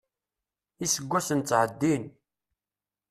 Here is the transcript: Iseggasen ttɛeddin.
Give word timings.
Iseggasen 0.85 1.39
ttɛeddin. 1.41 2.03